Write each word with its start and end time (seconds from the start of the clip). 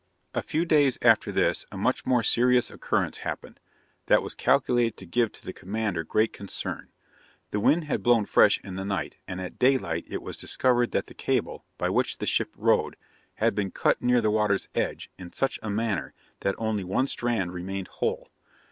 A 0.33 0.41
few 0.41 0.65
days 0.65 0.97
after 1.03 1.31
this, 1.31 1.63
a 1.71 1.77
much 1.77 2.07
more 2.07 2.23
serious 2.23 2.71
occurrence 2.71 3.19
happened, 3.19 3.59
that 4.07 4.23
was 4.23 4.33
calculated 4.33 4.97
to 4.97 5.05
give 5.05 5.31
to 5.33 5.45
the 5.45 5.53
commander 5.53 6.03
great 6.03 6.33
concern. 6.33 6.89
The 7.51 7.59
wind 7.59 7.83
had 7.83 8.01
blown 8.01 8.25
fresh 8.25 8.59
in 8.63 8.77
the 8.77 8.83
night, 8.83 9.17
and 9.27 9.39
at 9.39 9.59
daylight 9.59 10.05
it 10.07 10.23
was 10.23 10.37
discovered 10.37 10.89
that 10.89 11.05
the 11.05 11.13
cable, 11.13 11.65
by 11.77 11.89
which 11.91 12.17
the 12.17 12.25
ship 12.25 12.51
rode, 12.57 12.95
had 13.35 13.53
been 13.53 13.69
cut 13.69 14.01
near 14.01 14.21
the 14.21 14.31
water's 14.31 14.67
edge, 14.73 15.11
in 15.19 15.33
such 15.33 15.59
a 15.61 15.69
manner, 15.69 16.15
that 16.39 16.55
only 16.57 16.83
one 16.83 17.05
strand 17.05 17.53
remained 17.53 17.87
whole. 17.89 18.27